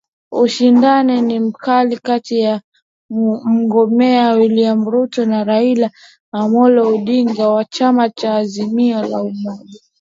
[0.31, 2.61] ushindani ni mkali kati ya
[3.45, 5.91] mgombea William Ruto na Raila
[6.31, 9.79] Amollo Odinga wa chama cha Azimio la Umoja